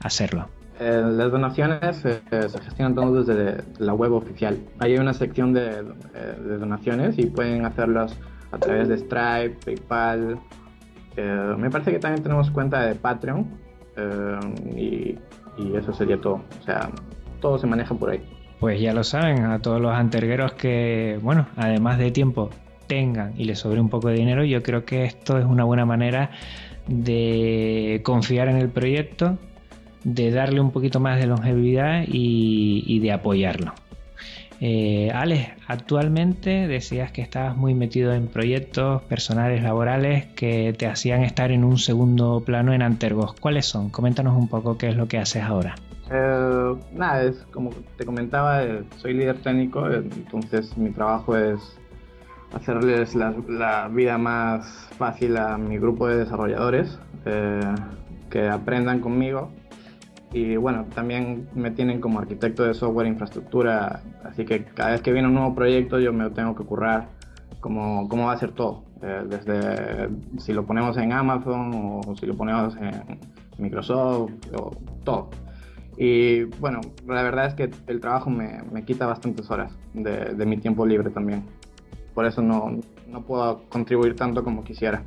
[0.00, 0.48] hacerlo?
[0.78, 4.58] Eh, las donaciones eh, se gestionan todos desde la web oficial.
[4.78, 5.70] Hay una sección de,
[6.14, 8.16] eh, de donaciones y pueden hacerlas
[8.52, 10.38] a través de Stripe, PayPal.
[11.58, 13.46] me parece que también tenemos cuenta de Patreon
[14.76, 15.16] y,
[15.56, 16.42] y, eso sería todo.
[16.60, 16.90] O sea,
[17.40, 18.22] todo se maneja por ahí.
[18.60, 22.50] Pues ya lo saben, a todos los antergueros que, bueno, además de tiempo,
[22.86, 25.84] tengan y les sobre un poco de dinero, yo creo que esto es una buena
[25.84, 26.30] manera
[26.86, 29.38] de confiar en el proyecto,
[30.04, 33.72] de darle un poquito más de longevidad y, de apoyarlo.
[34.60, 41.22] Eh, Alex, actualmente decías que estabas muy metido en proyectos personales, laborales que te hacían
[41.22, 43.34] estar en un segundo plano en Antergos.
[43.38, 43.90] ¿Cuáles son?
[43.90, 45.74] Coméntanos un poco qué es lo que haces ahora.
[46.10, 51.60] Eh, nada, es como te comentaba, eh, soy líder técnico, entonces mi trabajo es
[52.52, 57.60] hacerles la, vida más fácil a mi grupo de desarrolladores, eh,
[58.30, 59.50] que aprendan conmigo.
[60.32, 65.00] Y bueno, también me tienen como arquitecto de software e infraestructura, así que cada vez
[65.00, 67.08] que viene un nuevo proyecto yo me tengo que currar
[67.60, 72.26] cómo, cómo va a ser todo, eh, desde si lo ponemos en Amazon o si
[72.26, 73.18] lo ponemos en
[73.58, 74.72] Microsoft o
[75.04, 75.30] todo.
[75.96, 80.44] Y bueno, la verdad es que el trabajo me, me quita bastantes horas de, de
[80.44, 81.44] mi tiempo libre también
[82.16, 82.80] por eso no,
[83.26, 85.02] puedo contribuir tanto como quisiera.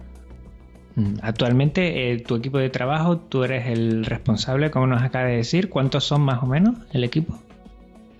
[0.95, 5.37] Mm, actualmente, eh, tu equipo de trabajo, tú eres el responsable, como nos acaba de
[5.37, 5.69] decir.
[5.69, 7.33] ¿Cuántos son más o menos el equipo?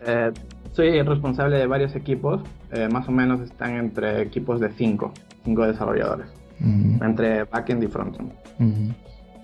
[0.07, 0.31] Eh,
[0.71, 5.13] soy el responsable de varios equipos, eh, más o menos están entre equipos de cinco,
[5.45, 6.27] cinco desarrolladores,
[6.59, 8.31] entre backend y frontend.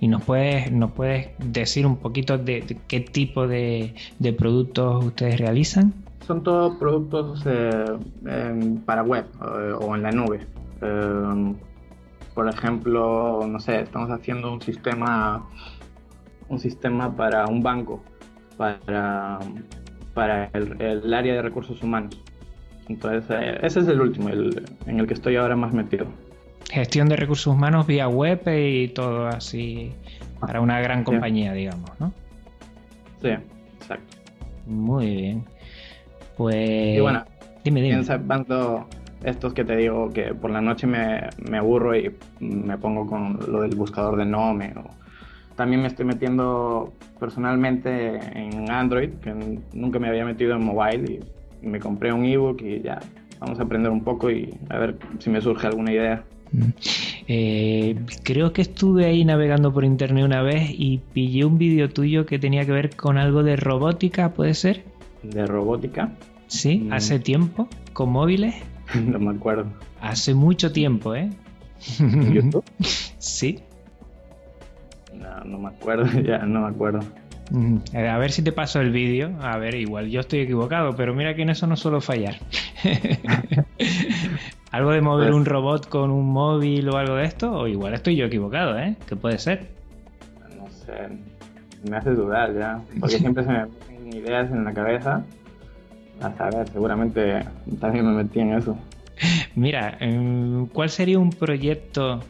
[0.02, 5.40] ¿Y nos puedes, nos puedes decir un poquito de, qué tipo de, de productos ustedes
[5.40, 5.94] realizan?
[6.26, 7.86] Son todos productos eh,
[8.86, 10.40] para web eh, o en la nube.
[10.82, 11.56] Eh,
[12.34, 15.48] por ejemplo, no sé, estamos haciendo un sistema,
[16.50, 18.04] un sistema para un banco,
[18.58, 19.40] para,
[20.14, 22.20] para el, área de recursos humanos.
[22.90, 23.24] Entonces,
[23.62, 26.08] ese es el último, el, en el que estoy ahora más metido.
[26.70, 29.94] Gestión de recursos humanos vía web y todo así
[30.40, 32.12] para una gran compañía, digamos, ¿no?
[33.22, 33.30] Sí,
[33.80, 34.18] exacto.
[34.66, 35.55] Muy bien.
[36.38, 36.98] Pues.
[36.98, 37.24] Y bueno,
[37.64, 38.02] dime, dime.
[39.24, 43.40] estos que te digo que por la noche me, me, aburro y me pongo con
[43.52, 44.74] lo del buscador de Nome.
[44.78, 44.84] O...
[45.56, 49.34] También me estoy metiendo personalmente en Android, que
[49.74, 51.20] nunca me había metido en mobile
[51.62, 53.00] y me compré un ebook y ya
[53.40, 56.24] vamos a aprender un poco y a ver si me surge alguna idea.
[56.52, 56.70] Mm.
[57.28, 62.26] Eh, creo que estuve ahí navegando por internet una vez y pillé un vídeo tuyo
[62.26, 64.84] que tenía que ver con algo de robótica, ¿puede ser?
[65.30, 66.12] De robótica.
[66.48, 66.94] Sí, mm.
[66.94, 68.56] hace tiempo, con móviles.
[68.96, 69.66] no me acuerdo.
[70.02, 71.30] Hace mucho tiempo, ¿eh?
[72.00, 72.64] ¿En YouTube?
[73.18, 73.60] sí.
[75.14, 77.00] No, no me acuerdo, ya no me acuerdo.
[77.52, 79.32] Mm, a ver si te paso el vídeo.
[79.42, 82.38] A ver, igual yo estoy equivocado, pero mira que en eso no suelo fallar.
[84.72, 87.52] ¿Algo de mover pues un robot con un móvil o algo de esto?
[87.52, 88.96] O igual estoy yo equivocado, ¿eh?
[89.08, 89.70] ¿Qué puede ser?
[90.58, 91.08] No sé.
[91.90, 92.82] Me hace dudar ya.
[93.00, 93.60] Porque siempre se me
[94.16, 95.26] ideas en la cabeza.
[96.22, 97.44] A saber, seguramente
[97.80, 98.78] también me metí en eso.
[99.56, 102.22] Mira, em, ¿cuál sería un proyecto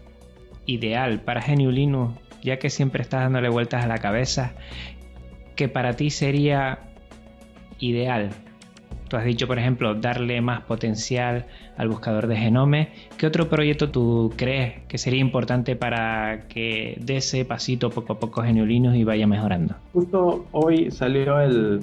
[0.66, 4.54] ideal para Geniulino, ya que siempre estás dándole vueltas a la cabeza,
[5.56, 6.80] que para ti sería
[7.80, 8.32] ideal
[9.08, 11.46] Tú has dicho, por ejemplo, darle más potencial
[11.78, 12.90] al buscador de genome.
[13.18, 18.20] ¿Qué otro proyecto tú crees que sería importante para que dé ese pasito poco a
[18.20, 19.76] poco Geniolinos y vaya mejorando?
[19.94, 21.82] Justo hoy salió el,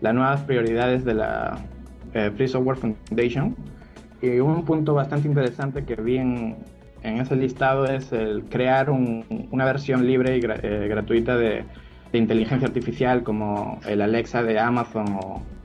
[0.00, 1.58] las nuevas prioridades de la
[2.14, 3.56] eh, Free Software Foundation
[4.22, 6.56] y un punto bastante interesante que vi en,
[7.02, 11.64] ese listado es el crear una versión libre y eh, gratuita de,
[12.12, 15.18] de inteligencia artificial como el Alexa de Amazon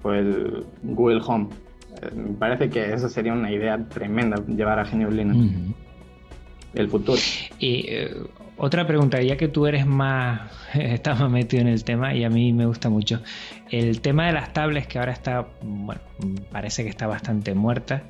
[0.03, 1.47] o el Google Home.
[2.01, 5.53] Eh, me parece que eso sería una idea tremenda, llevar a Genio Linux.
[6.73, 7.19] El futuro.
[7.57, 8.13] Y eh,
[8.57, 12.29] Otra pregunta, ya que tú eres más, estás más metido en el tema y a
[12.29, 13.21] mí me gusta mucho.
[13.71, 16.01] El tema de las tablets que ahora está, bueno,
[16.51, 18.03] parece que está bastante muerta.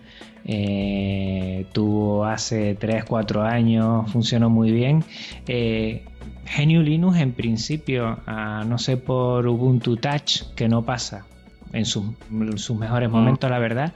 [0.47, 5.03] Eh, tuvo hace 3, 4 años, funcionó muy bien.
[5.47, 6.05] Eh,
[6.45, 11.25] GNU Linux en principio, no sé por Ubuntu Touch, que no pasa
[11.73, 13.93] en, sus mejores momentos, la verdad.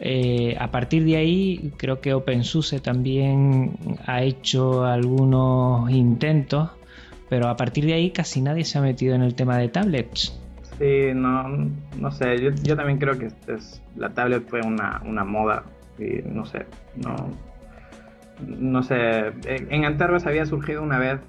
[0.00, 6.70] Eh, a partir de ahí, creo que OpenSUSE también ha hecho algunos intentos,
[7.28, 10.38] pero a partir de ahí casi nadie se ha metido en el tema de tablets.
[10.78, 15.64] Sí, no, no sé, yo, también creo que es, la tablet fue una, una moda
[15.98, 16.66] y no sé,
[16.96, 17.16] no,
[18.46, 21.20] no sé, en Antergos había surgido una vez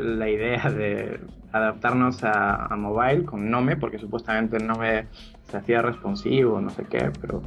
[0.00, 1.20] la idea de
[1.52, 5.06] adaptarnos a, mobile con Nome, porque supuestamente Nome
[5.44, 7.42] se hacía responsivo, no sé qué, pero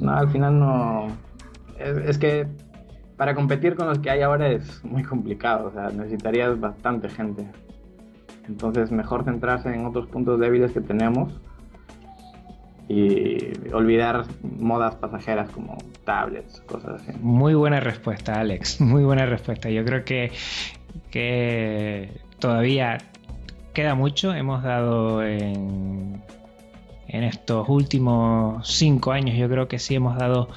[0.00, 1.08] no, al final no.
[1.78, 2.46] Es, que
[3.16, 7.46] para competir con los que hay ahora es muy complicado, o sea, necesitarías bastante gente.
[8.48, 11.40] Entonces, mejor centrarse en otros puntos débiles que tenemos
[12.88, 17.12] y olvidar modas pasajeras como tablets, cosas así.
[17.20, 18.80] Muy buena respuesta, Alex.
[18.80, 19.70] Muy buena respuesta.
[19.70, 20.32] Yo creo que,
[21.10, 22.98] que todavía
[23.72, 24.34] queda mucho.
[24.34, 26.22] Hemos dado en
[27.08, 30.48] estos últimos cinco años yo creo que sí hemos dado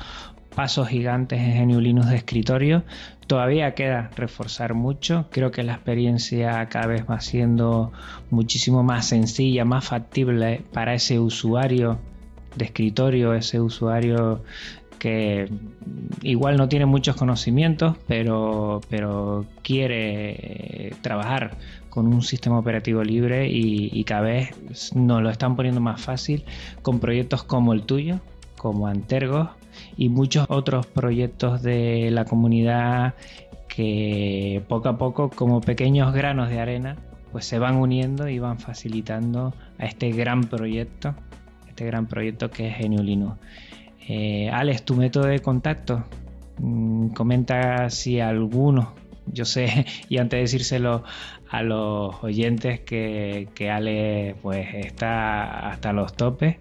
[0.56, 2.84] pasos gigantes en GNU Linux de escritorio.
[3.28, 5.28] Todavía queda reforzar mucho.
[5.32, 7.92] Creo que la experiencia cada vez va siendo
[8.30, 12.00] muchísimo más sencilla, más factible para ese usuario
[12.56, 14.44] de escritorio, ese usuario
[15.00, 15.50] que
[16.22, 21.58] igual no tiene muchos conocimientos, pero, pero quiere trabajar
[21.96, 26.44] con un sistema operativo libre y, cada vez nos lo están poniendo más fácil
[26.82, 28.20] con proyectos como el tuyo,
[28.58, 29.48] como Antergos
[29.96, 33.14] y muchos otros proyectos de la comunidad
[33.70, 36.98] que poco a poco como pequeños granos de arena
[37.32, 41.16] pues se van uniendo y van facilitando a este gran proyecto,
[41.70, 43.38] este gran proyecto que es GNU Linux.
[44.08, 46.04] Eh, Alex, tu método de contacto,
[46.60, 48.94] mm, comenta si alguno
[49.28, 51.04] yo sé, y antes de decírselo
[51.50, 56.58] a los oyentes, que, que, Ale pues está hasta los topes.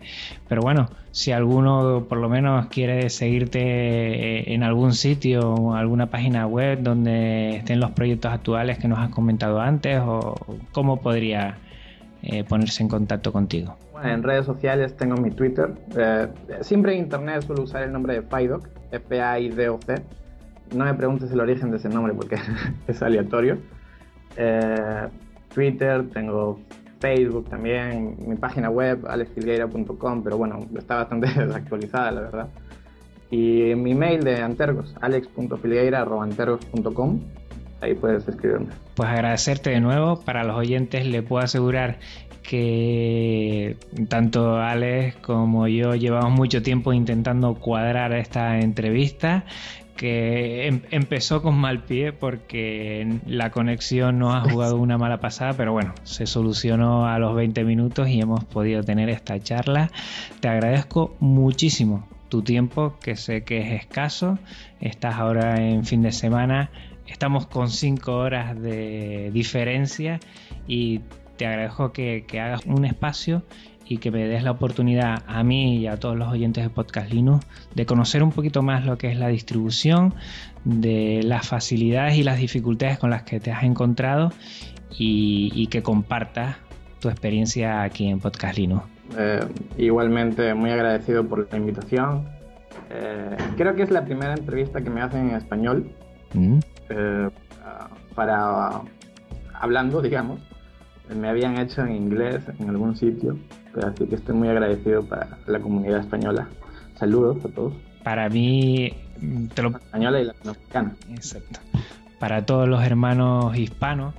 [0.48, 6.46] Pero bueno, si alguno por lo menos quiere seguirte en algún sitio o alguna página
[6.46, 10.34] web donde estén los proyectos actuales que nos has comentado antes, o
[10.72, 11.58] cómo podría
[12.22, 13.76] eh, ponerse en contacto contigo.
[14.04, 15.74] En redes sociales tengo mi Twitter.
[15.96, 16.28] Eh,
[16.60, 20.02] siempre en internet suelo usar el nombre de FIDOC, F-A-I-D-O-C
[20.72, 22.36] no me preguntes el origen de ese nombre porque
[22.86, 23.58] es aleatorio.
[24.36, 25.08] Eh,
[25.52, 26.60] Twitter, tengo
[27.00, 32.48] Facebook también, mi página web alexfilgueira.com, pero bueno, está bastante desactualizada la verdad.
[33.30, 37.20] Y mi mail de Antergos, alex.filgueira.antergos.com,
[37.80, 38.66] ahí puedes escribirme.
[38.94, 41.98] Pues agradecerte de nuevo, para los oyentes le puedo asegurar
[42.44, 43.76] que
[44.08, 49.44] tanto Alex como yo llevamos mucho tiempo intentando cuadrar esta entrevista
[49.96, 55.54] que em, empezó con mal pie porque la conexión no ha jugado una mala pasada,
[55.54, 59.90] pero bueno, se solucionó a los 20 minutos y hemos podido tener esta charla.
[60.40, 64.38] Te agradezco muchísimo tu tiempo, que sé que es escaso.
[64.80, 66.70] Estás ahora en fin de semana,
[67.06, 70.20] estamos con 5 horas de diferencia
[70.66, 71.00] y
[71.36, 73.42] te agradezco que, que hagas un espacio
[73.86, 77.12] y que me des la oportunidad a mí y a todos los oyentes de Podcast
[77.12, 80.14] Linux de conocer un poquito más lo que es la distribución,
[80.64, 84.32] de las facilidades y las dificultades con las que te has encontrado
[84.96, 86.56] y, que compartas
[87.00, 88.84] tu experiencia aquí en Podcast Linux.
[89.18, 89.40] Eh,
[89.76, 92.28] igualmente muy agradecido por la invitación.
[92.90, 95.90] Eh, creo que es la primera entrevista que me hacen en español
[96.32, 96.58] mm.
[96.90, 97.28] eh,
[98.14, 98.80] para
[99.52, 100.40] hablando, digamos.
[101.08, 103.36] Me habían hecho en inglés en algún sitio
[103.82, 106.48] Así que estoy muy agradecido para la comunidad española.
[106.98, 107.72] Saludos a todos.
[108.02, 108.92] Para mí,
[109.54, 109.70] te lo...
[109.70, 110.94] española y latinoamericana.
[111.10, 111.60] Exacto.
[112.20, 114.14] Para todos los hermanos hispanos,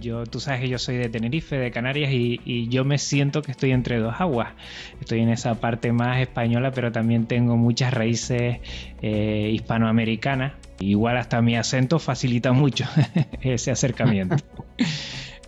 [0.00, 3.50] yo, tú sabes que yo soy de Tenerife, de Canarias, y, yo me siento que
[3.50, 4.52] estoy entre dos aguas.
[5.00, 8.58] Estoy en esa parte más española, pero también tengo muchas raíces
[9.02, 10.54] eh, hispanoamericanas.
[10.80, 12.84] Igual hasta mi acento facilita mucho
[13.40, 14.36] ese acercamiento.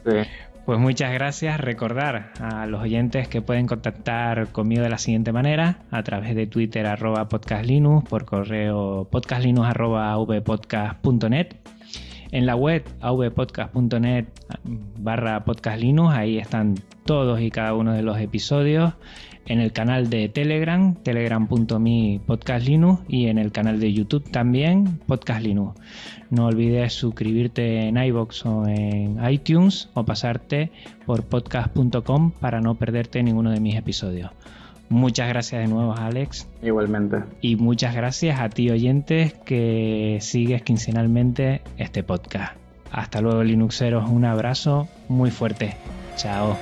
[0.04, 0.28] sí.
[0.68, 1.58] Pues muchas gracias.
[1.58, 6.46] Recordar a los oyentes que pueden contactar conmigo de la siguiente manera, a través de
[6.46, 11.54] Twitter arroba podcastlinux, por correo podcastlinux arroba vpodcast.net.
[12.30, 14.26] En la web avpodcast.net
[14.98, 16.74] barra podcast Linux, ahí están
[17.06, 18.92] todos y cada uno de los episodios.
[19.46, 24.98] En el canal de Telegram, telegram.me podcast Linux y en el canal de YouTube también,
[25.06, 25.80] podcast Linux.
[26.28, 30.70] No olvides suscribirte en iBox o en iTunes o pasarte
[31.06, 34.30] por podcast.com para no perderte ninguno de mis episodios.
[34.88, 36.48] Muchas gracias de nuevo, Alex.
[36.62, 37.22] Igualmente.
[37.40, 42.56] Y muchas gracias a ti, oyentes, que sigues quincenalmente este podcast.
[42.90, 44.08] Hasta luego, Linuxeros.
[44.08, 45.76] Un abrazo muy fuerte.
[46.16, 46.56] Chao.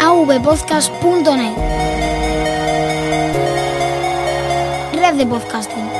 [0.00, 1.56] avpodcast.net
[4.94, 5.91] Red de podcasting.